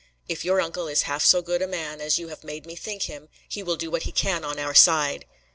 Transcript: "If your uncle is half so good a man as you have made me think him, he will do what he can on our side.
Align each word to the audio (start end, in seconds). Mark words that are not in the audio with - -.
"If 0.27 0.43
your 0.43 0.59
uncle 0.61 0.87
is 0.87 1.03
half 1.03 1.23
so 1.23 1.43
good 1.43 1.61
a 1.61 1.67
man 1.67 2.01
as 2.01 2.17
you 2.17 2.29
have 2.29 2.43
made 2.43 2.65
me 2.65 2.75
think 2.75 3.03
him, 3.03 3.29
he 3.47 3.61
will 3.61 3.75
do 3.77 3.91
what 3.91 4.01
he 4.01 4.11
can 4.11 4.43
on 4.43 4.57
our 4.57 4.73
side. 4.73 5.25